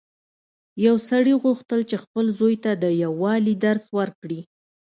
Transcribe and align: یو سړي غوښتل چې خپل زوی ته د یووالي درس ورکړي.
یو 0.85 0.95
سړي 1.09 1.33
غوښتل 1.43 1.79
چې 1.89 1.95
خپل 2.03 2.25
زوی 2.39 2.55
ته 2.63 2.71
د 2.83 2.85
یووالي 3.03 3.53
درس 3.65 3.85
ورکړي. 3.97 4.41